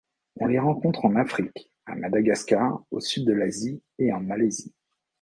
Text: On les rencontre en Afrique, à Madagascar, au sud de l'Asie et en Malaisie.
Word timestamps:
On 0.39 0.47
les 0.47 0.57
rencontre 0.57 1.05
en 1.05 1.15
Afrique, 1.15 1.69
à 1.85 1.93
Madagascar, 1.93 2.81
au 2.89 2.99
sud 2.99 3.23
de 3.27 3.33
l'Asie 3.33 3.83
et 3.99 4.11
en 4.11 4.19
Malaisie. 4.19 4.73